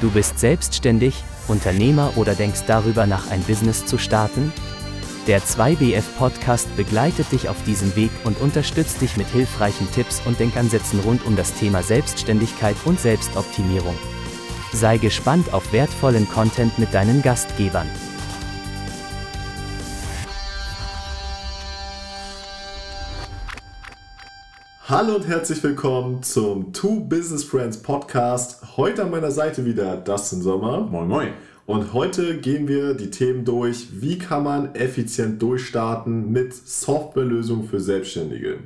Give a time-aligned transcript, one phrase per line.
[0.00, 4.52] Du bist selbstständig, Unternehmer oder denkst darüber nach, ein Business zu starten?
[5.26, 10.38] Der 2BF Podcast begleitet dich auf diesem Weg und unterstützt dich mit hilfreichen Tipps und
[10.38, 13.96] Denkansätzen rund um das Thema Selbstständigkeit und Selbstoptimierung.
[14.72, 17.88] Sei gespannt auf wertvollen Content mit deinen Gastgebern.
[24.88, 28.76] Hallo und herzlich willkommen zum Two Business Friends Podcast.
[28.76, 30.82] Heute an meiner Seite wieder Dustin Sommer.
[30.82, 31.28] Moin, moin.
[31.66, 37.80] Und heute gehen wir die Themen durch, wie kann man effizient durchstarten mit Softwarelösungen für
[37.80, 38.58] Selbstständige.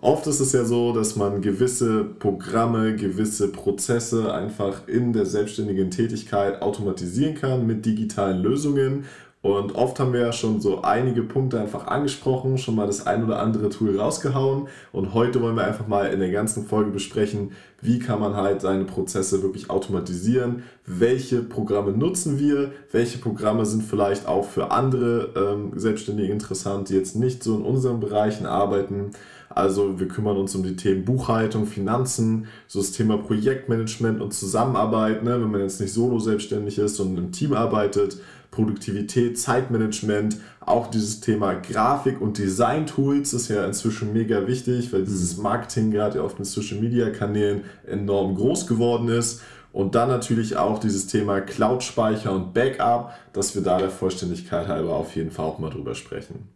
[0.00, 5.90] Oft ist es ja so, dass man gewisse Programme, gewisse Prozesse einfach in der selbstständigen
[5.90, 9.04] Tätigkeit automatisieren kann mit digitalen Lösungen
[9.42, 13.24] und oft haben wir ja schon so einige Punkte einfach angesprochen, schon mal das ein
[13.24, 14.68] oder andere Tool rausgehauen.
[14.92, 18.60] Und heute wollen wir einfach mal in der ganzen Folge besprechen, wie kann man halt
[18.60, 25.30] seine Prozesse wirklich automatisieren, welche Programme nutzen wir, welche Programme sind vielleicht auch für andere
[25.34, 29.10] ähm, Selbstständige interessant, die jetzt nicht so in unseren Bereichen arbeiten.
[29.50, 35.24] Also wir kümmern uns um die Themen Buchhaltung, Finanzen, so das Thema Projektmanagement und Zusammenarbeit,
[35.24, 38.18] ne, wenn man jetzt nicht solo selbstständig ist, sondern im Team arbeitet
[38.52, 45.38] Produktivität, Zeitmanagement, auch dieses Thema Grafik und Design-Tools ist ja inzwischen mega wichtig, weil dieses
[45.38, 49.42] Marketing gerade auf den Social-Media-Kanälen enorm groß geworden ist.
[49.72, 54.94] Und dann natürlich auch dieses Thema Cloud-Speicher und Backup, dass wir da der Vollständigkeit halber
[54.94, 56.50] auf jeden Fall auch mal drüber sprechen.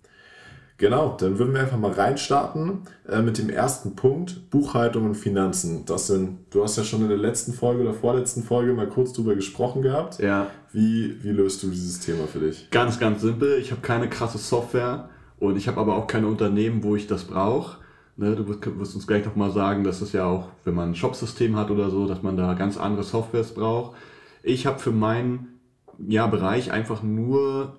[0.78, 5.86] Genau, dann würden wir einfach mal reinstarten äh, mit dem ersten Punkt, Buchhaltung und Finanzen.
[5.86, 9.14] Das sind, du hast ja schon in der letzten Folge oder vorletzten Folge mal kurz
[9.14, 10.18] drüber gesprochen gehabt.
[10.18, 10.48] Ja.
[10.72, 12.70] Wie, wie löst du dieses Thema für dich?
[12.70, 13.58] Ganz, ganz simpel.
[13.58, 17.24] Ich habe keine krasse Software und ich habe aber auch keine Unternehmen, wo ich das
[17.24, 17.78] brauche.
[18.18, 21.56] Ne, du wirst uns gleich nochmal sagen, dass es ja auch, wenn man ein Shopsystem
[21.56, 23.96] hat oder so, dass man da ganz andere Softwares braucht.
[24.42, 25.60] Ich habe für meinen
[26.06, 27.76] ja, Bereich einfach nur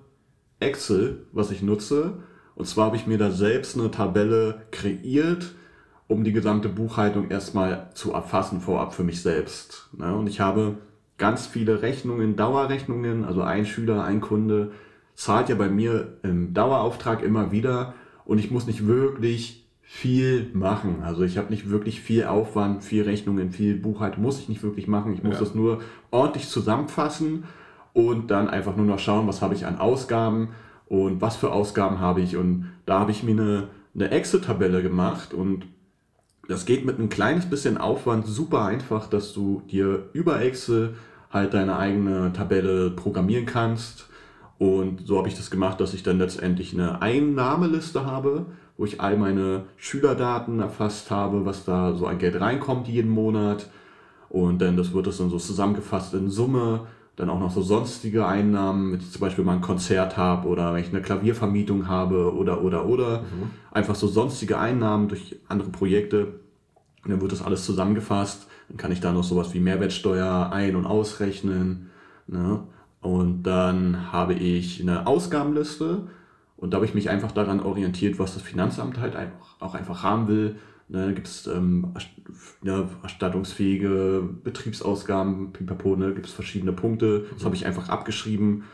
[0.60, 2.18] Excel, was ich nutze
[2.58, 5.54] und zwar habe ich mir da selbst eine Tabelle kreiert,
[6.08, 9.88] um die gesamte Buchhaltung erstmal zu erfassen vorab für mich selbst.
[9.96, 10.12] Ne?
[10.12, 10.74] Und ich habe
[11.18, 14.72] ganz viele Rechnungen, Dauerrechnungen, also ein Schüler, ein Kunde
[15.14, 17.94] zahlt ja bei mir im Dauerauftrag immer wieder
[18.24, 21.02] und ich muss nicht wirklich viel machen.
[21.04, 24.88] Also ich habe nicht wirklich viel Aufwand, viel Rechnungen, viel Buchhaltung muss ich nicht wirklich
[24.88, 25.14] machen.
[25.14, 25.40] Ich muss ja.
[25.40, 27.44] das nur ordentlich zusammenfassen
[27.92, 30.48] und dann einfach nur noch schauen, was habe ich an Ausgaben
[30.88, 32.36] und was für Ausgaben habe ich.
[32.36, 35.66] Und da habe ich mir eine, eine Excel-Tabelle gemacht und
[36.48, 40.94] das geht mit einem kleines bisschen Aufwand super einfach, dass du dir über Excel
[41.30, 44.08] halt deine eigene Tabelle programmieren kannst.
[44.56, 48.46] Und so habe ich das gemacht, dass ich dann letztendlich eine Einnahmeliste habe,
[48.78, 53.68] wo ich all meine Schülerdaten erfasst habe, was da so an Geld reinkommt jeden Monat.
[54.30, 56.86] Und dann das wird das dann so zusammengefasst in Summe
[57.18, 60.72] dann auch noch so sonstige Einnahmen, wenn ich zum Beispiel mal ein Konzert habe oder
[60.72, 63.22] wenn ich eine Klaviervermietung habe oder oder oder.
[63.22, 63.50] Mhm.
[63.72, 66.40] Einfach so sonstige Einnahmen durch andere Projekte.
[67.04, 68.46] Und dann wird das alles zusammengefasst.
[68.68, 71.90] Dann kann ich da noch sowas wie Mehrwertsteuer ein- und ausrechnen.
[72.28, 72.62] Ne?
[73.00, 76.08] Und dann habe ich eine Ausgabenliste
[76.56, 79.16] und da habe ich mich einfach daran orientiert, was das Finanzamt halt
[79.60, 80.56] auch einfach haben will.
[80.90, 81.92] Ne, gibt es ähm,
[82.62, 87.26] ja, erstattungsfähige Betriebsausgaben, pipapo, ne, gibt es verschiedene Punkte.
[87.34, 88.64] Das habe ich einfach abgeschrieben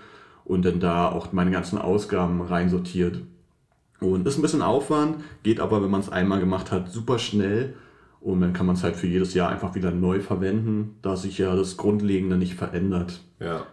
[0.45, 3.23] und dann da auch meine ganzen Ausgaben reinsortiert.
[4.01, 7.75] Und ist ein bisschen Aufwand, geht aber, wenn man es einmal gemacht hat, super schnell.
[8.21, 11.39] Und dann kann man es halt für jedes Jahr einfach wieder neu verwenden, da sich
[11.39, 13.23] ja das Grundlegende nicht verändert.
[13.41, 13.67] Ja.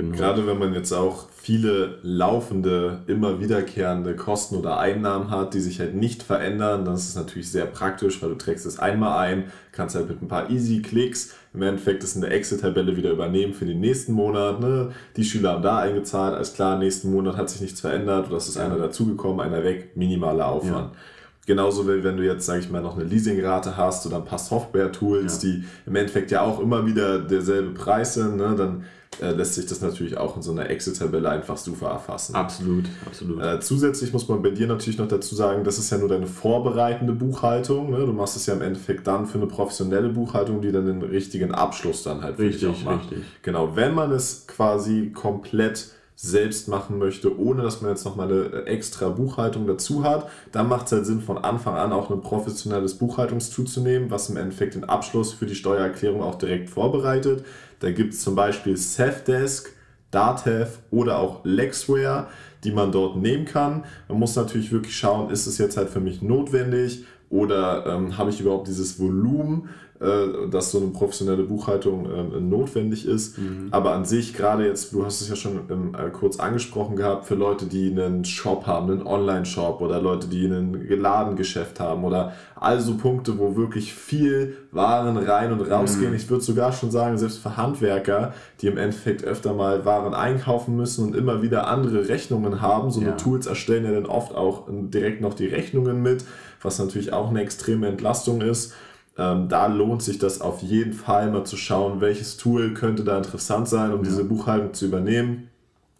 [0.00, 0.16] Genau.
[0.16, 5.80] Gerade wenn man jetzt auch viele laufende, immer wiederkehrende Kosten oder Einnahmen hat, die sich
[5.80, 9.44] halt nicht verändern, dann ist es natürlich sehr praktisch, weil du trägst es einmal ein,
[9.72, 13.66] kannst halt mit ein paar Easy-Klicks im Endeffekt das in der Excel-Tabelle wieder übernehmen für
[13.66, 14.60] den nächsten Monat.
[14.60, 14.92] Ne?
[15.16, 18.48] Die Schüler haben da eingezahlt, alles klar, nächsten Monat hat sich nichts verändert oder es
[18.48, 20.92] ist einer dazugekommen, einer weg, minimaler Aufwand.
[20.92, 20.98] Ja.
[21.46, 24.38] Genauso wie wenn du jetzt, sage ich mal, noch eine Leasingrate hast oder ein paar
[24.38, 25.48] Software-Tools, ja.
[25.48, 28.54] die im Endeffekt ja auch immer wieder derselbe Preis sind, ne?
[28.56, 28.84] dann
[29.20, 32.34] äh, lässt sich das natürlich auch in so einer Excel-Tabelle einfach super erfassen.
[32.34, 33.42] Absolut, absolut.
[33.42, 36.26] Äh, zusätzlich muss man bei dir natürlich noch dazu sagen, das ist ja nur deine
[36.26, 37.90] vorbereitende Buchhaltung.
[37.90, 37.98] Ne?
[37.98, 41.52] Du machst es ja im Endeffekt dann für eine professionelle Buchhaltung, die dann den richtigen
[41.52, 43.10] Abschluss dann halt richtig, auch macht.
[43.10, 43.24] Richtig.
[43.42, 45.88] Genau, wenn man es quasi komplett
[46.22, 50.68] selbst machen möchte, ohne dass man jetzt noch mal eine extra Buchhaltung dazu hat, dann
[50.68, 54.36] macht es halt Sinn, von Anfang an auch ein professionelles Buchhaltungstool zu nehmen, was im
[54.36, 57.46] Endeffekt den Abschluss für die Steuererklärung auch direkt vorbereitet.
[57.78, 59.70] Da gibt es zum Beispiel Safdesk,
[60.10, 62.26] Datev oder auch Lexware,
[62.64, 63.84] die man dort nehmen kann.
[64.08, 68.28] Man muss natürlich wirklich schauen, ist es jetzt halt für mich notwendig oder ähm, habe
[68.28, 73.36] ich überhaupt dieses Volumen äh, dass so eine professionelle Buchhaltung äh, notwendig ist.
[73.36, 73.68] Mhm.
[73.70, 77.26] Aber an sich, gerade jetzt, du hast es ja schon ähm, äh, kurz angesprochen gehabt,
[77.26, 82.32] für Leute, die einen Shop haben, einen Online-Shop oder Leute, die ein Ladengeschäft haben oder
[82.56, 86.12] also Punkte, wo wirklich viel Waren rein und rausgehen.
[86.12, 86.16] Mhm.
[86.16, 88.32] Ich würde sogar schon sagen, selbst für Handwerker,
[88.62, 92.90] die im Endeffekt öfter mal Waren einkaufen müssen und immer wieder andere Rechnungen haben.
[92.90, 93.08] So ja.
[93.08, 96.24] eine Tools erstellen ja dann oft auch direkt noch die Rechnungen mit,
[96.62, 98.72] was natürlich auch eine extreme Entlastung ist.
[99.20, 103.18] Ähm, da lohnt sich das auf jeden Fall mal zu schauen, welches Tool könnte da
[103.18, 104.04] interessant sein, um ja.
[104.04, 105.48] diese Buchhaltung zu übernehmen.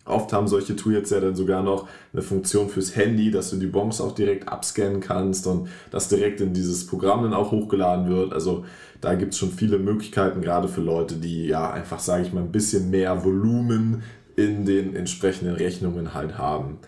[0.06, 3.66] Oft haben solche Tools ja dann sogar noch eine Funktion fürs Handy, dass du die
[3.66, 8.32] Bons auch direkt abscannen kannst und das direkt in dieses Programm dann auch hochgeladen wird.
[8.32, 8.64] Also
[9.02, 12.40] da gibt es schon viele Möglichkeiten, gerade für Leute, die ja einfach, sage ich mal,
[12.40, 14.02] ein bisschen mehr Volumen
[14.34, 16.78] in den entsprechenden Rechnungen halt haben.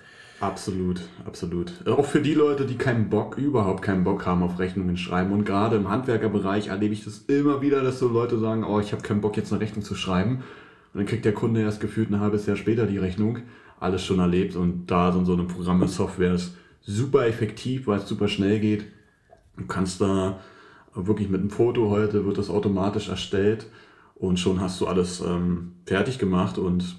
[0.43, 1.87] Absolut, absolut.
[1.87, 5.31] Auch für die Leute, die keinen Bock, überhaupt keinen Bock haben auf Rechnungen schreiben.
[5.31, 8.91] Und gerade im Handwerkerbereich erlebe ich das immer wieder, dass so Leute sagen, oh, ich
[8.91, 10.43] habe keinen Bock, jetzt eine Rechnung zu schreiben.
[10.93, 13.39] Und dann kriegt der Kunde erst gefühlt ein halbes Jahr später die Rechnung.
[13.79, 14.57] Alles schon erlebt.
[14.57, 18.87] Und da sind so eine Programme, Software ist super effektiv, weil es super schnell geht.
[19.57, 20.41] Du kannst da
[20.93, 23.67] wirklich mit einem Foto heute wird das automatisch erstellt
[24.17, 26.97] und schon hast du alles ähm, fertig gemacht und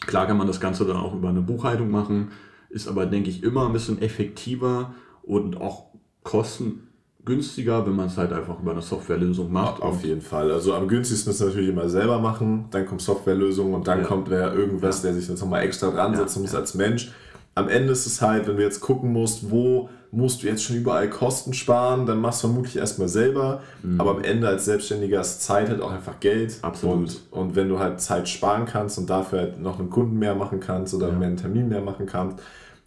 [0.00, 2.32] klar kann man das Ganze dann auch über eine Buchhaltung machen
[2.74, 5.86] ist aber, denke ich, immer ein bisschen effektiver und auch
[6.24, 9.80] kostengünstiger, wenn man es halt einfach über eine Softwarelösung macht.
[9.80, 10.50] Auf jeden Fall.
[10.50, 14.04] Also am günstigsten ist natürlich immer selber machen, dann kommt Softwarelösung und dann ja.
[14.04, 17.12] kommt wer irgendwas, der sich jetzt nochmal extra dran setzen muss als Mensch.
[17.54, 20.76] Am Ende ist es halt, wenn du jetzt gucken musst, wo musst du jetzt schon
[20.76, 23.62] überall Kosten sparen, dann machst du vermutlich erstmal selber.
[23.82, 24.00] Mhm.
[24.00, 26.58] Aber am Ende als Selbstständiger ist Zeit halt auch einfach Geld.
[26.62, 27.20] Absolut.
[27.30, 30.34] Und, und wenn du halt Zeit sparen kannst und dafür halt noch einen Kunden mehr
[30.34, 31.14] machen kannst oder ja.
[31.14, 32.38] mehr einen Termin mehr machen kannst,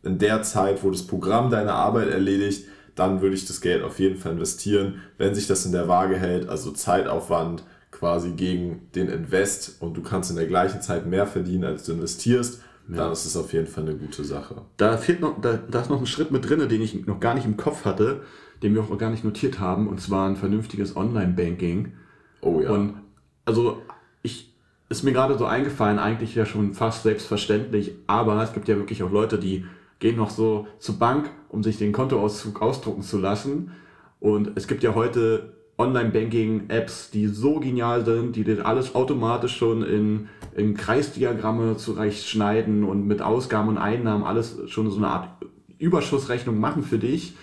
[0.03, 2.65] in der Zeit, wo das Programm deine Arbeit erledigt,
[2.95, 6.17] dann würde ich das Geld auf jeden Fall investieren, wenn sich das in der Waage
[6.17, 11.27] hält, also Zeitaufwand quasi gegen den Invest und du kannst in der gleichen Zeit mehr
[11.27, 12.97] verdienen, als du investierst, ja.
[12.97, 14.61] dann ist es auf jeden Fall eine gute Sache.
[14.77, 17.33] Da fehlt noch, da, da ist noch ein Schritt mit drin, den ich noch gar
[17.33, 18.21] nicht im Kopf hatte,
[18.63, 21.93] den wir auch noch gar nicht notiert haben, und zwar ein vernünftiges Online-Banking.
[22.41, 22.71] Oh ja.
[22.71, 22.95] Und
[23.45, 23.81] also
[24.21, 24.53] ich
[24.89, 29.03] ist mir gerade so eingefallen, eigentlich ja schon fast selbstverständlich, aber es gibt ja wirklich
[29.03, 29.65] auch Leute, die
[29.99, 33.71] gehen noch so zur Bank, um sich den Kontoauszug ausdrucken zu lassen.
[34.19, 39.83] Und es gibt ja heute Online-Banking-Apps, die so genial sind, die dir alles automatisch schon
[39.83, 45.29] in, in Kreisdiagramme zurechtschneiden und mit Ausgaben und Einnahmen alles schon so eine Art
[45.77, 47.35] Überschussrechnung machen für dich.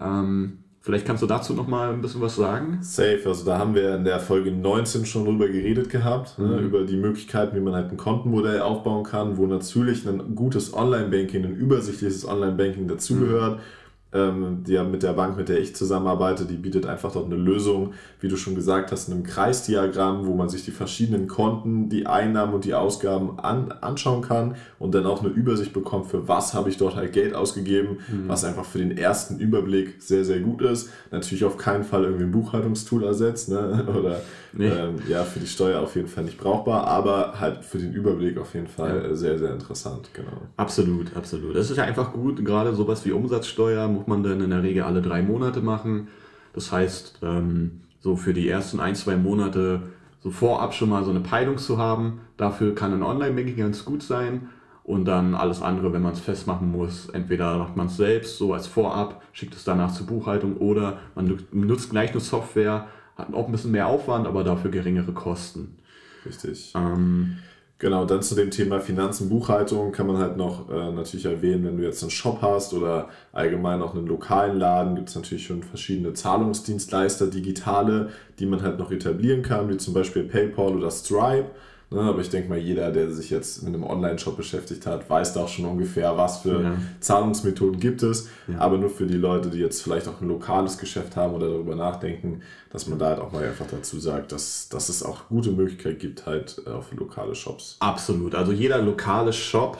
[0.00, 2.80] Ähm, Vielleicht kannst du dazu noch mal ein bisschen was sagen.
[2.82, 6.52] Safe, also da haben wir in der Folge 19 schon drüber geredet gehabt, ne, mhm.
[6.56, 10.74] ne, über die Möglichkeiten, wie man halt ein Kontenmodell aufbauen kann, wo natürlich ein gutes
[10.74, 13.56] Online-Banking, ein übersichtliches Online-Banking dazugehört.
[13.56, 13.83] Mhm
[14.14, 17.94] ähm, die mit der Bank, mit der ich zusammenarbeite, die bietet einfach dort eine Lösung,
[18.20, 22.06] wie du schon gesagt hast, in einem Kreisdiagramm, wo man sich die verschiedenen Konten, die
[22.06, 26.54] Einnahmen und die Ausgaben an, anschauen kann und dann auch eine Übersicht bekommt, für was
[26.54, 28.28] habe ich dort halt Geld ausgegeben, mhm.
[28.28, 30.90] was einfach für den ersten Überblick sehr, sehr gut ist.
[31.10, 33.84] Natürlich auf keinen Fall irgendwie ein Buchhaltungstool ersetzt ne?
[33.98, 34.20] oder
[34.52, 34.68] nee.
[34.68, 38.38] ähm, ja, für die Steuer auf jeden Fall nicht brauchbar, aber halt für den Überblick
[38.38, 39.14] auf jeden Fall ja.
[39.14, 40.10] sehr, sehr interessant.
[40.12, 40.42] Genau.
[40.56, 41.56] Absolut, absolut.
[41.56, 45.02] Das ist ja einfach gut, gerade sowas wie Umsatzsteuer man dann in der Regel alle
[45.02, 46.08] drei Monate machen.
[46.52, 49.82] Das heißt, ähm, so für die ersten ein, zwei Monate
[50.20, 52.20] so vorab schon mal so eine Peilung zu haben.
[52.36, 54.48] Dafür kann ein Online-Banking ganz gut sein.
[54.84, 58.52] Und dann alles andere, wenn man es festmachen muss, entweder macht man es selbst, so
[58.52, 63.46] als Vorab, schickt es danach zur Buchhaltung oder man nutzt gleich eine Software, hat auch
[63.46, 65.78] ein bisschen mehr Aufwand, aber dafür geringere Kosten.
[66.26, 66.74] Richtig.
[66.76, 67.38] Ähm,
[67.78, 71.76] Genau, dann zu dem Thema Finanzen, Buchhaltung kann man halt noch äh, natürlich erwähnen, wenn
[71.76, 75.62] du jetzt einen Shop hast oder allgemein auch einen lokalen Laden, gibt es natürlich schon
[75.64, 81.50] verschiedene Zahlungsdienstleister, digitale, die man halt noch etablieren kann, wie zum Beispiel PayPal oder Stripe.
[81.94, 85.34] Ne, aber ich denke mal, jeder, der sich jetzt mit einem Online-Shop beschäftigt hat, weiß
[85.34, 86.76] da auch schon ungefähr, was für ja.
[86.98, 88.28] Zahlungsmethoden gibt es.
[88.48, 88.58] Ja.
[88.58, 91.76] Aber nur für die Leute, die jetzt vielleicht auch ein lokales Geschäft haben oder darüber
[91.76, 95.52] nachdenken, dass man da halt auch mal einfach dazu sagt, dass, dass es auch gute
[95.52, 97.76] Möglichkeit gibt, halt äh, für lokale Shops.
[97.78, 98.34] Absolut.
[98.34, 99.78] Also jeder lokale Shop,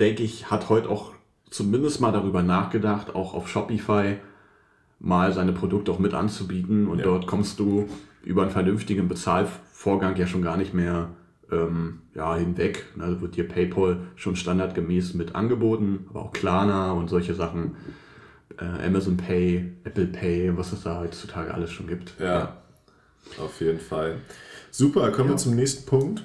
[0.00, 1.12] denke ich, hat heute auch
[1.50, 4.16] zumindest mal darüber nachgedacht, auch auf Shopify
[4.98, 6.88] mal seine Produkte auch mit anzubieten.
[6.88, 7.04] Und ja.
[7.04, 7.88] dort kommst du
[8.24, 11.10] über einen vernünftigen Bezahlvorgang ja schon gar nicht mehr
[11.50, 12.84] ähm, ja, hinweg.
[12.96, 17.76] Da ne, wird dir PayPal schon standardgemäß mit angeboten, aber auch Klarna und solche Sachen.
[18.58, 22.14] Äh, Amazon Pay, Apple Pay, was es da heutzutage alles schon gibt.
[22.18, 22.56] Ja, ja.
[23.42, 24.16] auf jeden Fall.
[24.70, 25.34] Super, kommen ja.
[25.34, 26.24] wir zum nächsten Punkt.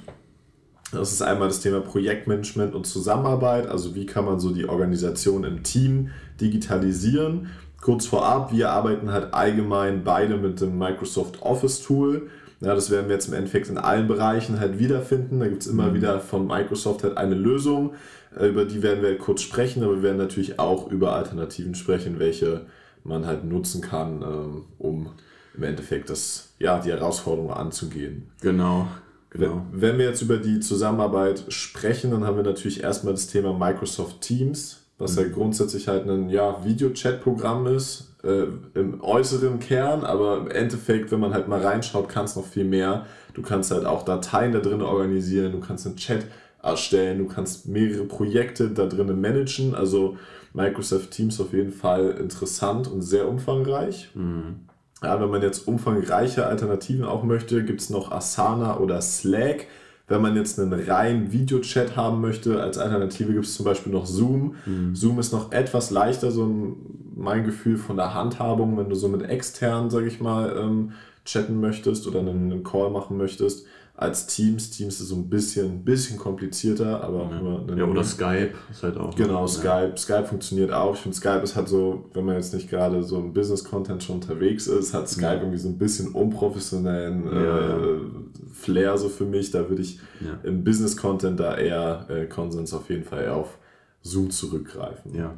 [0.91, 3.67] Das ist einmal das Thema Projektmanagement und Zusammenarbeit.
[3.67, 7.49] Also wie kann man so die Organisation im Team digitalisieren
[7.81, 12.29] kurz vorab, wir arbeiten halt allgemein beide mit dem Microsoft Office Tool.
[12.61, 15.39] Ja, das werden wir jetzt im Endeffekt in allen Bereichen halt wiederfinden.
[15.39, 15.95] Da gibt es immer mhm.
[15.95, 17.95] wieder von Microsoft halt eine Lösung.
[18.39, 21.73] Äh, über die werden wir halt kurz sprechen, aber wir werden natürlich auch über Alternativen
[21.73, 22.67] sprechen, welche
[23.03, 25.09] man halt nutzen kann, ähm, um
[25.57, 28.29] im Endeffekt das, ja, die Herausforderung anzugehen.
[28.41, 28.87] Genau.
[29.31, 29.65] Genau.
[29.71, 34.21] Wenn wir jetzt über die Zusammenarbeit sprechen, dann haben wir natürlich erstmal das Thema Microsoft
[34.21, 40.47] Teams was ja grundsätzlich halt ein ja, Videochat-Programm ist, äh, im äußeren Kern, aber im
[40.47, 43.05] Endeffekt, wenn man halt mal reinschaut, kann es noch viel mehr.
[43.33, 46.25] Du kannst halt auch Dateien da drin organisieren, du kannst einen Chat
[46.61, 49.73] erstellen, du kannst mehrere Projekte da drin managen.
[49.73, 50.17] Also
[50.53, 54.11] Microsoft Teams auf jeden Fall interessant und sehr umfangreich.
[54.13, 54.67] Mhm.
[55.03, 59.65] Ja, wenn man jetzt umfangreiche Alternativen auch möchte, gibt es noch Asana oder Slack.
[60.11, 64.05] Wenn man jetzt einen reinen Videochat haben möchte, als Alternative gibt es zum Beispiel noch
[64.05, 64.55] Zoom.
[64.65, 64.95] Mhm.
[64.95, 66.75] Zoom ist noch etwas leichter, so
[67.15, 70.91] mein Gefühl von der Handhabung, wenn du so mit extern, sage ich mal, ähm,
[71.25, 74.71] chatten möchtest oder einen, einen Call machen möchtest als Teams.
[74.71, 77.41] Teams ist so ein bisschen, bisschen komplizierter, aber ja.
[77.41, 79.15] Nur ja, oder Skype ist halt auch.
[79.15, 79.93] Genau, Skype.
[79.97, 80.95] Skype funktioniert auch.
[80.95, 84.15] Ich finde, Skype ist halt so, wenn man jetzt nicht gerade so im Business-Content schon
[84.15, 85.33] unterwegs ist, hat Skype ja.
[85.35, 89.51] irgendwie so ein bisschen unprofessionellen äh, Flair so für mich.
[89.51, 89.99] Da würde ich
[90.43, 93.57] im Business-Content da eher äh, Konsens auf jeden Fall auf
[94.01, 95.15] Zoom zurückgreifen.
[95.15, 95.37] Ja.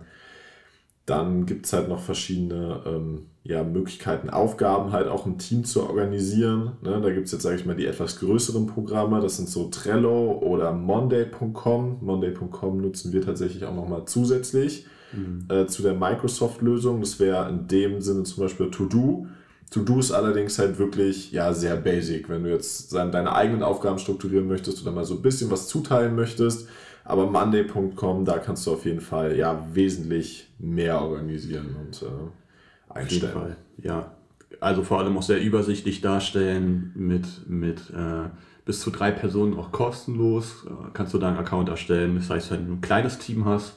[1.05, 5.83] Dann gibt es halt noch verschiedene ähm, ja, Möglichkeiten, Aufgaben halt auch im Team zu
[5.83, 6.77] organisieren.
[6.81, 9.19] Ne, da gibt es jetzt, sage ich mal, die etwas größeren Programme.
[9.19, 11.97] Das sind so Trello oder Monday.com.
[12.01, 15.45] Monday.com nutzen wir tatsächlich auch nochmal zusätzlich mhm.
[15.49, 17.01] äh, zu der Microsoft-Lösung.
[17.01, 19.27] Das wäre in dem Sinne zum Beispiel To-Do.
[19.71, 22.29] To-Do ist allerdings halt wirklich ja, sehr basic.
[22.29, 26.15] Wenn du jetzt deine eigenen Aufgaben strukturieren möchtest oder mal so ein bisschen was zuteilen
[26.15, 26.69] möchtest,
[27.05, 33.33] aber Monday.com, da kannst du auf jeden Fall ja wesentlich mehr organisieren und äh, einstellen.
[33.33, 34.11] Fall, ja.
[34.59, 38.29] Also vor allem auch sehr übersichtlich darstellen mit, mit äh,
[38.65, 40.65] bis zu drei Personen auch kostenlos.
[40.65, 42.15] Äh, kannst du da einen Account erstellen.
[42.15, 43.75] Das heißt, wenn du ein kleines Team hast,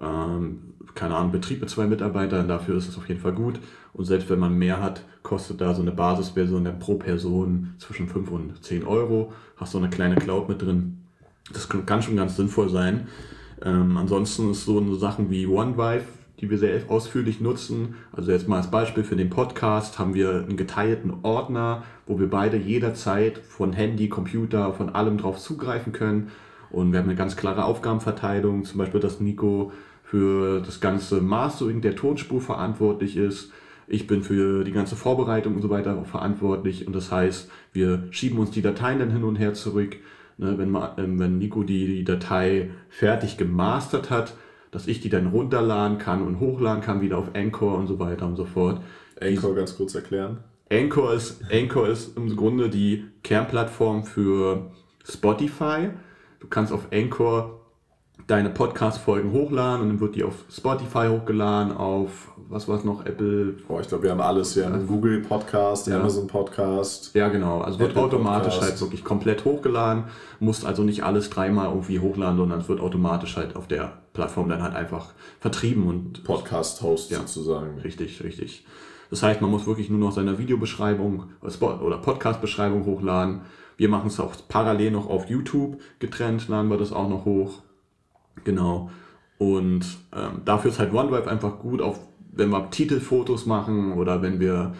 [0.00, 3.58] ähm, keine Ahnung, Betrieb mit zwei Mitarbeitern, dafür ist es auf jeden Fall gut.
[3.92, 8.08] Und selbst wenn man mehr hat, kostet da so eine Basisversion dann pro Person zwischen
[8.08, 9.32] 5 und 10 Euro.
[9.56, 11.03] Hast du eine kleine Cloud mit drin
[11.52, 13.08] das kann schon ganz sinnvoll sein.
[13.62, 16.04] Ähm, ansonsten ist so eine Sachen wie OneDrive,
[16.40, 17.94] die wir sehr ausführlich nutzen.
[18.12, 22.28] Also jetzt mal als Beispiel für den Podcast haben wir einen geteilten Ordner, wo wir
[22.28, 26.30] beide jederzeit von Handy, Computer, von allem drauf zugreifen können.
[26.70, 29.72] Und wir haben eine ganz klare Aufgabenverteilung, zum Beispiel, dass Nico
[30.02, 33.52] für das ganze Mastering der Tonspur verantwortlich ist.
[33.86, 36.86] Ich bin für die ganze Vorbereitung und so weiter verantwortlich.
[36.86, 39.96] Und das heißt, wir schieben uns die Dateien dann hin und her zurück
[40.38, 44.34] ne, wenn, ähm, wenn Nico die, die Datei fertig gemastert hat,
[44.70, 48.26] dass ich die dann runterladen kann und hochladen kann, wieder auf Anchor und so weiter
[48.26, 48.80] und so fort.
[49.20, 50.38] Anchor die, ganz kurz erklären.
[50.70, 54.72] Anchor ist, Anchor ist im Grunde die Kernplattform für
[55.08, 55.90] Spotify.
[56.40, 57.63] Du kannst auf Anchor
[58.26, 63.04] deine Podcast-Folgen hochladen und dann wird die auf Spotify hochgeladen, auf was war es noch,
[63.04, 63.56] Apple.
[63.68, 64.54] Oh, ich glaube, wir haben alles.
[64.54, 65.98] Wir haben Google Podcast, ja.
[65.98, 67.14] Amazon Podcast.
[67.14, 67.60] Ja, genau.
[67.60, 68.72] Also wird automatisch Podcast.
[68.72, 70.04] halt wirklich komplett hochgeladen.
[70.40, 74.48] Musst also nicht alles dreimal irgendwie hochladen, sondern es wird automatisch halt auf der Plattform
[74.48, 76.24] dann halt einfach vertrieben und.
[76.24, 77.78] Podcast-Host ja, sozusagen.
[77.80, 78.64] Richtig, richtig.
[79.10, 83.42] Das heißt, man muss wirklich nur noch seine Videobeschreibung äh, oder Podcast-Beschreibung hochladen.
[83.76, 87.63] Wir machen es auch parallel noch auf YouTube getrennt, laden wir das auch noch hoch.
[88.42, 88.90] Genau.
[89.38, 91.98] Und ähm, dafür ist halt OneDrive einfach gut, auch
[92.32, 94.74] wenn wir Titelfotos machen oder wenn wir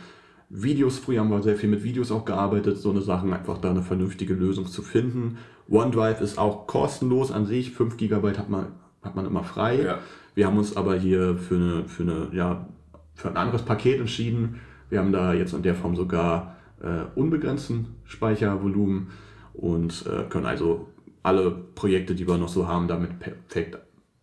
[0.51, 3.71] Videos, früher haben wir sehr viel mit Videos auch gearbeitet, so eine Sachen, einfach da
[3.71, 5.39] eine vernünftige Lösung zu finden.
[5.69, 8.67] OneDrive ist auch kostenlos an sich, 5 GB hat man,
[9.03, 9.83] hat man immer frei.
[9.83, 9.99] Ja.
[10.35, 12.67] Wir haben uns aber hier für, eine, für, eine, ja,
[13.15, 14.61] für ein anderes Paket entschieden.
[14.91, 19.09] Wir haben da jetzt in der Form sogar äh, unbegrenzten Speichervolumen
[19.55, 20.89] und äh, können also
[21.25, 23.79] alle Projekte, die wir noch so haben, damit perfekt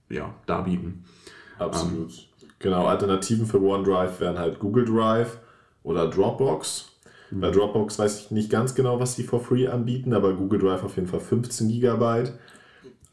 [0.09, 1.03] ja, darbieten.
[1.57, 2.11] Absolut.
[2.11, 5.39] Ähm, genau, Alternativen für OneDrive wären halt Google Drive
[5.83, 6.91] oder Dropbox.
[7.31, 7.41] Mhm.
[7.41, 10.83] Bei Dropbox weiß ich nicht ganz genau, was sie for free anbieten, aber Google Drive
[10.83, 12.29] auf jeden Fall 15 GB.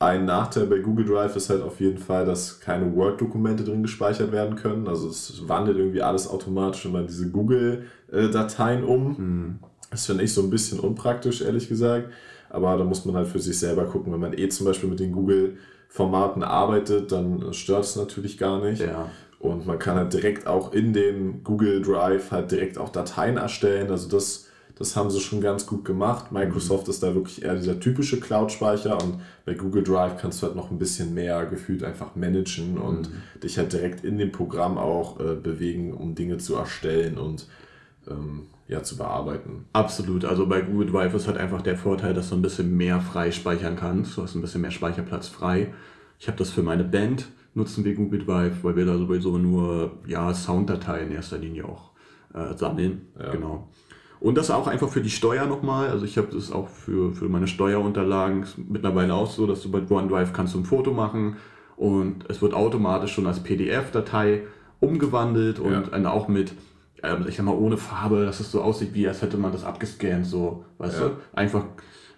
[0.01, 4.31] Ein Nachteil bei Google Drive ist halt auf jeden Fall, dass keine Word-Dokumente drin gespeichert
[4.33, 4.87] werden können.
[4.87, 9.17] Also es wandelt irgendwie alles automatisch immer in diese Google-Dateien um.
[9.19, 9.59] Mhm.
[9.91, 12.13] Das finde ich so ein bisschen unpraktisch, ehrlich gesagt.
[12.51, 14.13] Aber da muss man halt für sich selber gucken.
[14.13, 18.83] Wenn man eh zum Beispiel mit den Google-Formaten arbeitet, dann stört es natürlich gar nicht.
[18.83, 19.11] Ja.
[19.39, 23.91] Und man kann halt direkt auch in den Google Drive halt direkt auch Dateien erstellen.
[23.91, 26.31] Also das, Das haben sie schon ganz gut gemacht.
[26.31, 26.91] Microsoft mhm.
[26.91, 30.71] ist da wirklich eher dieser typische Cloud-Speicher und bei Google Drive kannst du halt noch
[30.71, 32.83] ein bisschen mehr gefühlt einfach managen mhm.
[32.83, 33.11] und
[33.43, 37.49] dich halt direkt in dem Programm auch äh, bewegen, um Dinge zu erstellen und
[38.09, 39.65] ähm, ja, zu bearbeiten.
[39.73, 40.25] Absolut.
[40.25, 43.31] Also bei Google Drive ist halt einfach der Vorteil, dass du ein bisschen mehr frei
[43.33, 44.17] speichern kannst.
[44.17, 45.73] Du hast ein bisschen mehr Speicherplatz frei.
[46.19, 49.93] Ich habe das für meine Band, nutzen wir Google Drive, weil wir da sowieso nur
[50.07, 51.93] ja, Sounddateien in erster Linie auch
[52.35, 53.09] äh, sammeln.
[53.19, 53.31] Ja.
[53.31, 53.69] Genau.
[54.21, 55.89] Und das auch einfach für die Steuer nochmal.
[55.89, 59.81] Also ich habe das auch für, für meine Steuerunterlagen mittlerweile auch so, dass du bei
[59.89, 61.37] OneDrive kannst du ein Foto machen
[61.77, 64.43] und es wird automatisch schon als PDF-Datei
[64.81, 66.11] umgewandelt und ja.
[66.11, 66.53] auch mit,
[67.03, 69.65] ähm, ich sag mal, ohne Farbe, dass es so aussieht, wie als hätte man das
[69.65, 71.09] abgescannt, so, weißt ja.
[71.09, 71.17] du?
[71.33, 71.65] Einfach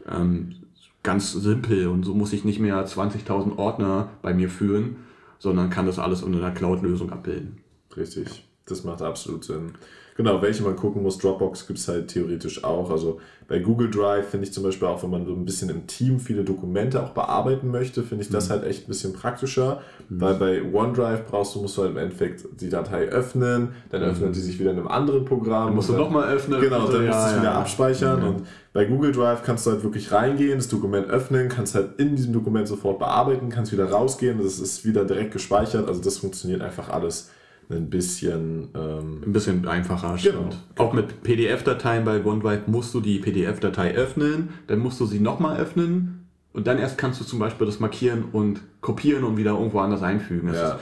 [0.09, 0.57] ähm,
[1.03, 4.97] ganz simpel und so muss ich nicht mehr 20.000 Ordner bei mir führen,
[5.39, 7.59] sondern kann das alles unter einer Cloud-Lösung abbilden.
[7.97, 9.73] Richtig, das macht absolut Sinn.
[10.21, 11.17] Genau, welche man gucken muss.
[11.17, 12.91] Dropbox gibt es halt theoretisch auch.
[12.91, 15.87] Also bei Google Drive finde ich zum Beispiel auch, wenn man so ein bisschen im
[15.87, 18.53] Team viele Dokumente auch bearbeiten möchte, finde ich das mhm.
[18.53, 19.81] halt echt ein bisschen praktischer.
[20.11, 20.21] Mhm.
[20.21, 24.29] Weil bei OneDrive brauchst du, musst du halt im Endeffekt die Datei öffnen, dann öffnet
[24.29, 24.33] mhm.
[24.35, 25.69] die sich wieder in einem anderen Programm.
[25.69, 26.61] Dann musst du nochmal öffnen.
[26.61, 27.59] Genau, dann ja, musst du es wieder ja.
[27.59, 28.23] abspeichern.
[28.23, 32.15] Und bei Google Drive kannst du halt wirklich reingehen, das Dokument öffnen, kannst halt in
[32.15, 35.89] diesem Dokument sofort bearbeiten, kannst wieder rausgehen, das ist wieder direkt gespeichert.
[35.89, 37.31] Also das funktioniert einfach alles
[37.71, 40.17] ein bisschen ähm, ein bisschen einfacher.
[40.23, 40.51] Genau.
[40.77, 45.59] Auch mit PDF-Dateien bei OneDrive musst du die PDF-Datei öffnen, dann musst du sie nochmal
[45.59, 49.79] öffnen und dann erst kannst du zum Beispiel das markieren und kopieren und wieder irgendwo
[49.79, 50.49] anders einfügen.
[50.49, 50.75] Das ja.
[50.75, 50.81] ist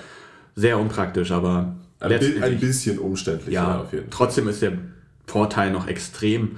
[0.54, 3.54] sehr unpraktisch, aber ein, ein bisschen umständlich.
[3.54, 4.10] Ja, auf jeden Fall.
[4.10, 4.72] Trotzdem ist der
[5.26, 6.56] Vorteil noch extrem.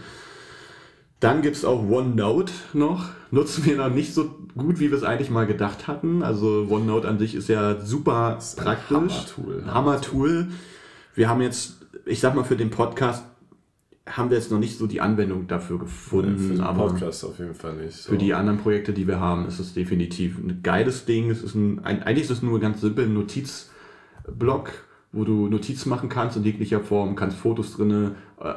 [1.21, 3.11] Dann gibt es auch OneNote noch.
[3.31, 6.23] Nutzen wir noch nicht so gut, wie wir es eigentlich mal gedacht hatten.
[6.23, 8.97] Also OneNote an sich ist ja super ist praktisch.
[8.97, 9.65] Hammer-Tool.
[9.67, 10.49] Hammer-Tool.
[11.15, 13.25] Wir haben jetzt, ich sag mal, für den Podcast
[14.09, 16.39] haben wir jetzt noch nicht so die Anwendung dafür gefunden.
[16.39, 17.95] für den aber Podcast auf jeden Fall nicht.
[17.95, 18.13] So.
[18.13, 21.31] Für die anderen Projekte, die wir haben, ist es definitiv ein geiles Ding.
[21.31, 24.71] Es ist ein, ein eigentlich ist es nur ganz simpel ein Notizblock,
[25.13, 28.55] wo du Notizen machen kannst in jeglicher Form, kannst Fotos drinne äh,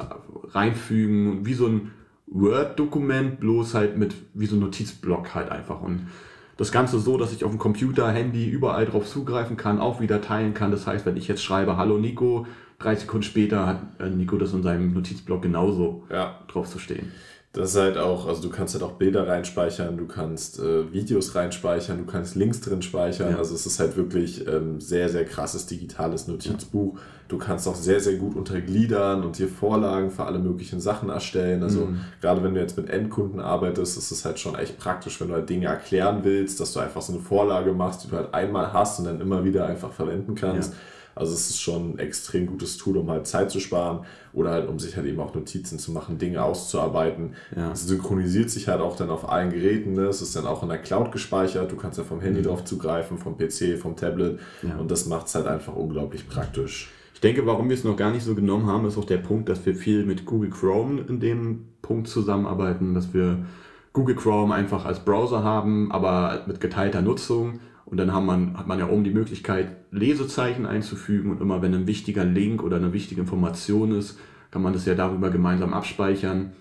[0.48, 1.90] reinfügen, wie so ein
[2.26, 5.80] Word-Dokument, bloß halt mit wie so Notizblock halt einfach.
[5.80, 6.08] Und
[6.56, 10.20] das Ganze so, dass ich auf dem Computer, Handy überall drauf zugreifen kann, auch wieder
[10.20, 10.70] teilen kann.
[10.70, 12.46] Das heißt, wenn ich jetzt schreibe, hallo Nico,
[12.78, 16.38] drei Sekunden später hat äh, Nico das in seinem Notizblock genauso ja.
[16.48, 17.12] drauf zu stehen.
[17.54, 21.36] Das ist halt auch, also du kannst halt auch Bilder reinspeichern, du kannst äh, Videos
[21.36, 23.30] reinspeichern, du kannst Links drin speichern.
[23.30, 23.38] Ja.
[23.38, 26.94] Also es ist halt wirklich ähm, sehr, sehr krasses digitales Notizbuch.
[26.94, 27.00] Ja.
[27.28, 31.62] Du kannst auch sehr, sehr gut untergliedern und dir Vorlagen für alle möglichen Sachen erstellen.
[31.62, 32.00] Also mhm.
[32.20, 35.34] gerade wenn du jetzt mit Endkunden arbeitest, ist es halt schon echt praktisch, wenn du
[35.34, 38.72] halt Dinge erklären willst, dass du einfach so eine Vorlage machst, die du halt einmal
[38.72, 40.72] hast und dann immer wieder einfach verwenden kannst.
[40.72, 40.78] Ja.
[41.14, 44.68] Also es ist schon ein extrem gutes Tool, um halt Zeit zu sparen oder halt
[44.68, 47.34] um sich halt eben auch Notizen zu machen, Dinge auszuarbeiten.
[47.56, 47.72] Ja.
[47.72, 49.92] Es synchronisiert sich halt auch dann auf allen Geräten.
[49.92, 50.02] Ne?
[50.02, 51.70] Es ist dann auch in der Cloud gespeichert.
[51.70, 52.46] Du kannst ja vom Handy mhm.
[52.46, 54.40] drauf zugreifen, vom PC, vom Tablet.
[54.62, 54.76] Ja.
[54.76, 56.90] Und das macht es halt einfach unglaublich praktisch.
[57.14, 59.48] Ich denke, warum wir es noch gar nicht so genommen haben, ist auch der Punkt,
[59.48, 63.44] dass wir viel mit Google Chrome in dem Punkt zusammenarbeiten, dass wir
[63.92, 68.66] Google Chrome einfach als Browser haben, aber mit geteilter Nutzung und dann hat man, hat
[68.66, 72.92] man ja oben die Möglichkeit, Lesezeichen einzufügen und immer wenn ein wichtiger Link oder eine
[72.92, 74.18] wichtige Information ist,
[74.50, 76.52] kann man das ja darüber gemeinsam abspeichern.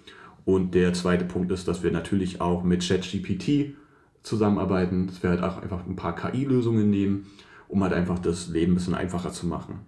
[0.46, 3.76] Und der zweite Punkt ist, dass wir natürlich auch mit ChatGPT
[4.24, 7.28] zusammenarbeiten, dass wir halt auch einfach ein paar KI-Lösungen nehmen,
[7.68, 9.82] um halt einfach das Leben ein bisschen einfacher zu machen.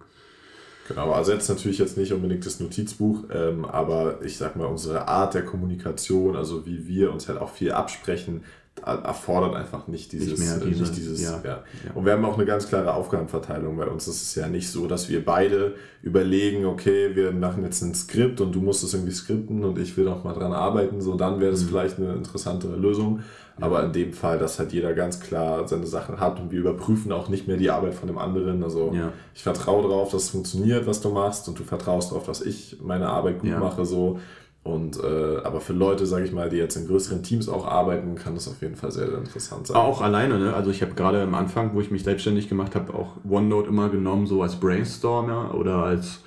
[0.87, 5.07] Genau, also jetzt natürlich jetzt nicht unbedingt das Notizbuch, ähm, aber ich sag mal, unsere
[5.07, 8.43] Art der Kommunikation, also wie wir uns halt auch viel absprechen,
[8.83, 11.63] erfordert einfach nicht dieses, nicht, mehr, diese, nicht dieses ja, ja.
[11.93, 13.77] Und wir haben auch eine ganz klare Aufgabenverteilung.
[13.77, 17.81] Bei uns ist es ja nicht so, dass wir beide überlegen, okay, wir machen jetzt
[17.81, 21.01] ein Skript und du musst es irgendwie skripten und ich will noch mal dran arbeiten,
[21.01, 21.67] so dann wäre das mhm.
[21.69, 23.21] vielleicht eine interessantere Lösung.
[23.59, 27.13] Aber in dem Fall, dass halt jeder ganz klar seine Sachen hat und wir überprüfen
[27.13, 28.61] auch nicht mehr die Arbeit von dem anderen.
[28.61, 29.13] Also ja.
[29.33, 32.77] ich vertraue darauf, dass es funktioniert, was du machst und du vertraust darauf, dass ich
[32.81, 33.85] meine Arbeit gut mache.
[33.85, 34.19] So
[34.65, 38.15] und äh, aber für Leute, sage ich mal, die jetzt in größeren Teams auch arbeiten,
[38.15, 39.77] kann das auf jeden Fall sehr, sehr interessant sein.
[39.77, 40.55] Auch alleine, ne?
[40.55, 43.89] Also ich habe gerade am Anfang, wo ich mich selbstständig gemacht habe, auch OneNote immer
[43.89, 46.23] genommen, so als Brainstormer oder als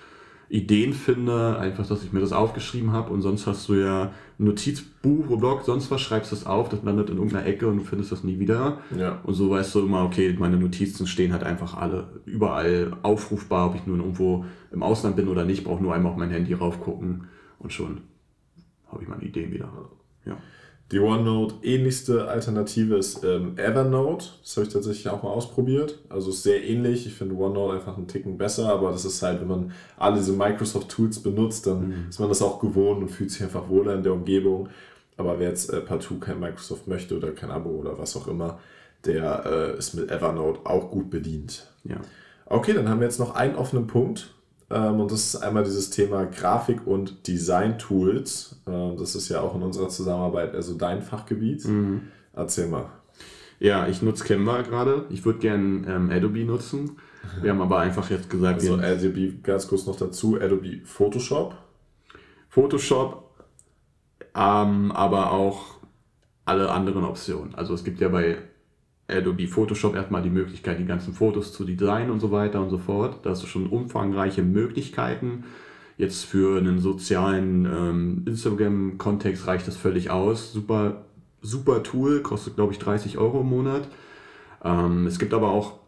[0.50, 5.36] Ideenfinder, einfach, dass ich mir das aufgeschrieben habe und sonst hast du ja ein Notizbuch,
[5.36, 8.22] Blog, sonst was, schreibst das auf, das landet in irgendeiner Ecke und du findest das
[8.22, 8.78] nie wieder.
[8.96, 9.18] Ja.
[9.24, 13.74] Und so weißt du immer, okay, meine Notizen stehen halt einfach alle überall aufrufbar, ob
[13.74, 17.24] ich nur irgendwo im Ausland bin oder nicht, brauche nur einmal auf mein Handy raufgucken
[17.58, 18.02] und schon
[18.90, 19.70] habe ich meine Ideen wieder.
[20.24, 20.36] Ja.
[20.90, 24.26] Die OneNote ähnlichste Alternative ist ähm, Evernote.
[24.42, 25.98] Das habe ich tatsächlich auch mal ausprobiert.
[26.08, 27.06] Also ist sehr ähnlich.
[27.06, 30.32] Ich finde OneNote einfach einen Ticken besser, aber das ist halt, wenn man alle diese
[30.32, 32.06] Microsoft-Tools benutzt, dann mhm.
[32.08, 34.70] ist man das auch gewohnt und fühlt sich einfach wohler in der Umgebung.
[35.18, 38.58] Aber wer jetzt äh, partout kein Microsoft möchte oder kein Abo oder was auch immer,
[39.04, 41.70] der äh, ist mit Evernote auch gut bedient.
[41.84, 41.96] Ja.
[42.46, 44.34] Okay, dann haben wir jetzt noch einen offenen Punkt.
[44.70, 48.62] Ähm, und das ist einmal dieses Thema Grafik- und Design-Tools.
[48.66, 51.64] Ähm, das ist ja auch in unserer Zusammenarbeit also dein Fachgebiet.
[51.66, 52.02] Mhm.
[52.34, 52.86] Erzähl mal.
[53.60, 55.06] Ja, ich nutze Canva gerade.
[55.10, 56.98] Ich würde gerne ähm, Adobe nutzen.
[57.42, 61.56] Wir haben aber einfach jetzt gesagt, also Adobe, ganz kurz noch dazu, Adobe Photoshop.
[62.48, 63.30] Photoshop,
[64.34, 65.78] ähm, aber auch
[66.44, 67.54] alle anderen Optionen.
[67.54, 68.38] Also es gibt ja bei
[69.08, 72.78] Adobe Photoshop erstmal die Möglichkeit, die ganzen Fotos zu designen und so weiter und so
[72.78, 73.20] fort.
[73.22, 75.44] Da hast du schon umfangreiche Möglichkeiten.
[75.96, 80.52] Jetzt für einen sozialen ähm, Instagram-Kontext reicht das völlig aus.
[80.52, 81.06] Super,
[81.40, 83.88] super Tool, kostet glaube ich 30 Euro im Monat.
[84.62, 85.78] Ähm, es gibt aber auch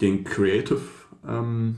[0.00, 0.80] den Creative
[1.26, 1.76] ähm,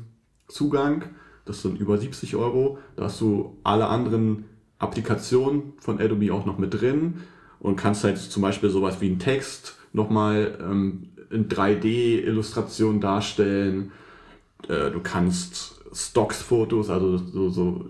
[1.45, 2.79] das sind über 70 Euro.
[2.97, 4.45] Da hast du alle anderen
[4.79, 7.23] Applikationen von Adobe auch noch mit drin
[7.59, 13.93] und kannst halt zum Beispiel sowas wie einen Text nochmal ähm, in 3D-Illustration darstellen.
[14.69, 17.87] Äh, du kannst Stocks-Fotos, also so, so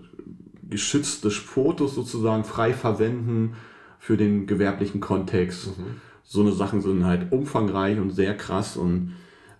[0.69, 3.55] geschützte Fotos sozusagen frei verwenden
[3.99, 5.77] für den gewerblichen Kontext.
[5.77, 6.01] Mhm.
[6.23, 9.13] So eine Sachen sind halt umfangreich und sehr krass und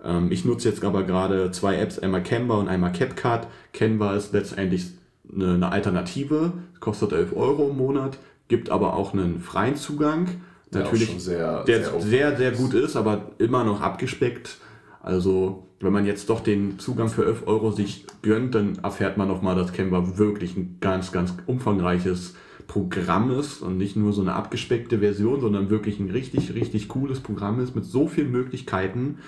[0.04, 3.48] ähm, ich nutze jetzt aber gerade zwei Apps, einmal Canva und einmal CapCut.
[3.74, 4.86] Canva ist letztendlich
[5.34, 10.28] eine, eine Alternative, kostet 11 Euro im Monat, gibt aber auch einen freien Zugang
[10.74, 14.58] der natürlich sehr, der sehr, sehr, sehr, gut ist, aber immer noch abgespeckt.
[15.02, 19.28] Also wenn man jetzt doch den Zugang für 11 Euro sich gönnt, dann erfährt man
[19.28, 22.36] nochmal, dass Canva wirklich ein ganz, ganz umfangreiches
[22.68, 27.20] Programm ist und nicht nur so eine abgespeckte Version, sondern wirklich ein richtig, richtig cooles
[27.20, 29.20] Programm ist mit so vielen Möglichkeiten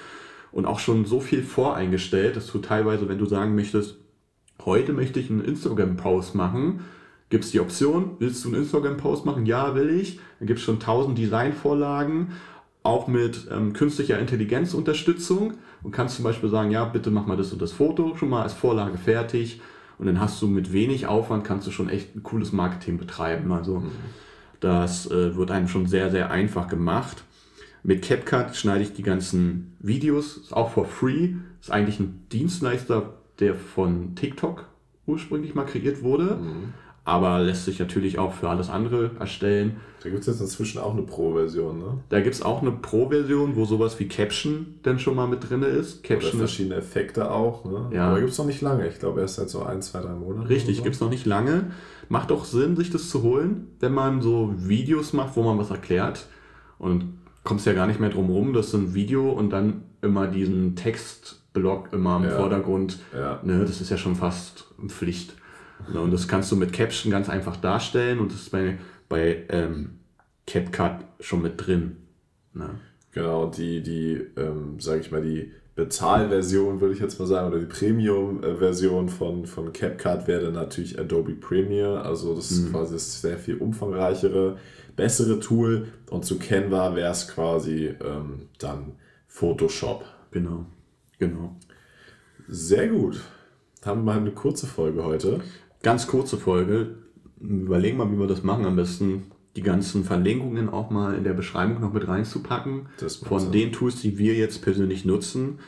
[0.51, 3.97] und auch schon so viel voreingestellt, dass du teilweise, wenn du sagen möchtest,
[4.63, 6.81] heute möchte ich einen Instagram-Post machen,
[7.31, 9.45] gibt es die Option, willst du einen Instagram-Post machen?
[9.47, 10.19] Ja, will ich.
[10.37, 12.33] Dann gibt es schon 1000 Designvorlagen,
[12.83, 17.53] auch mit ähm, künstlicher Intelligenz-Unterstützung und kannst zum Beispiel sagen, ja, bitte mach mal das
[17.53, 19.61] und das Foto schon mal als Vorlage fertig
[19.97, 23.51] und dann hast du mit wenig Aufwand kannst du schon echt ein cooles Marketing betreiben.
[23.53, 23.91] Also mhm.
[24.59, 27.23] das äh, wird einem schon sehr, sehr einfach gemacht.
[27.81, 31.35] Mit CapCut schneide ich die ganzen Videos, ist auch for free.
[31.61, 34.65] Ist eigentlich ein Dienstleister, der von TikTok
[35.05, 36.35] ursprünglich mal kreiert wurde.
[36.35, 39.77] Mhm aber lässt sich natürlich auch für alles andere erstellen.
[40.03, 41.99] Da gibt es jetzt inzwischen auch eine Pro-Version, ne?
[42.09, 45.63] Da gibt es auch eine Pro-Version, wo sowas wie Caption dann schon mal mit drin
[45.63, 46.03] ist.
[46.03, 47.89] Caption Oder verschiedene Effekte auch, ne?
[47.91, 48.09] Ja.
[48.09, 48.87] Aber gibt es noch nicht lange.
[48.87, 50.47] Ich glaube erst seit so ein, zwei, drei Monaten.
[50.47, 50.83] Richtig, so.
[50.83, 51.71] gibt es noch nicht lange.
[52.09, 55.69] Macht auch Sinn, sich das zu holen, wenn man so Videos macht, wo man was
[55.69, 56.25] erklärt.
[56.77, 60.27] Und kommst ja gar nicht mehr drum rum, das ist ein Video und dann immer
[60.27, 62.31] diesen Textblock immer im ja.
[62.31, 62.99] Vordergrund.
[63.13, 63.39] Ja.
[63.43, 65.35] Ne, das ist ja schon fast Pflicht.
[65.93, 68.77] Und das kannst du mit Caption ganz einfach darstellen und das ist bei,
[69.09, 69.99] bei ähm,
[70.47, 71.97] CapCut schon mit drin.
[72.53, 72.69] Ne?
[73.11, 77.59] Genau, die, die ähm, sage ich mal, die Bezahlversion, würde ich jetzt mal sagen, oder
[77.59, 82.01] die Premium-Version von, von CapCut wäre natürlich Adobe Premiere.
[82.01, 82.71] Also das ist mhm.
[82.71, 84.57] quasi das sehr viel umfangreichere,
[84.95, 85.87] bessere Tool.
[86.09, 88.93] Und zu Canva wäre es quasi ähm, dann
[89.27, 90.03] Photoshop.
[90.31, 90.65] Genau,
[91.19, 91.55] genau.
[92.47, 93.21] Sehr gut.
[93.83, 95.39] Haben wir mal eine kurze Folge heute.
[95.83, 96.95] Ganz kurze Folge.
[97.39, 98.65] Überlegen mal, wie wir das machen.
[98.65, 99.23] Am besten
[99.55, 102.87] die ganzen Verlinkungen auch mal in der Beschreibung noch mit reinzupacken.
[103.23, 103.51] von Sinn.
[103.51, 105.59] den Tools, die wir jetzt persönlich nutzen.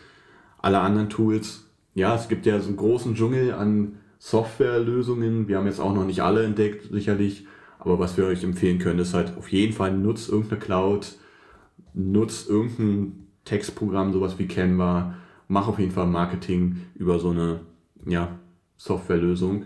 [0.60, 5.48] Alle anderen Tools, ja, es gibt ja so einen großen Dschungel an Softwarelösungen.
[5.48, 7.46] Wir haben jetzt auch noch nicht alle entdeckt, sicherlich.
[7.80, 11.16] Aber was wir euch empfehlen können, ist halt auf jeden Fall nutzt irgendeine Cloud,
[11.94, 15.16] nutzt irgendein Textprogramm, sowas wie Canva.
[15.50, 17.60] Mach auf jeden Fall Marketing über so eine
[18.06, 18.40] ja,
[18.78, 19.66] Softwarelösung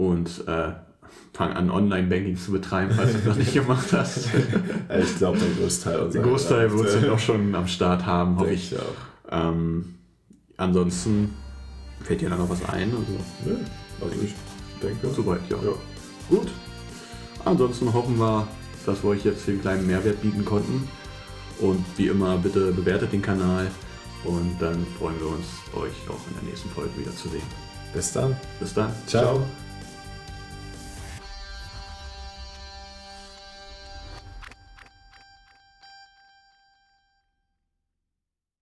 [0.00, 0.72] und äh,
[1.34, 4.30] fang an, Online-Banking zu betreiben, falls du das nicht gemacht hast.
[4.98, 8.50] ich glaube, der Großteil unserer Der Großteil wird es auch schon am Start haben, hoffe
[8.50, 8.72] ich.
[8.72, 9.30] ich auch.
[9.30, 9.96] Ähm,
[10.56, 11.34] ansonsten
[12.02, 12.90] fällt dir da noch was ein?
[12.90, 13.56] Also, ja,
[14.00, 14.34] also ich
[14.82, 15.10] denke.
[15.10, 15.56] Soweit, ja.
[15.56, 15.72] ja.
[16.30, 16.48] Gut.
[17.44, 18.48] Ansonsten hoffen wir,
[18.86, 20.88] dass wir euch jetzt den kleinen Mehrwert bieten konnten.
[21.60, 23.70] Und wie immer, bitte bewertet den Kanal.
[24.24, 27.42] Und dann freuen wir uns, euch auch in der nächsten Folge wieder zu sehen.
[27.92, 28.34] Bis dann.
[28.58, 28.92] Bis dann.
[29.06, 29.24] Ciao.
[29.24, 29.46] Ciao.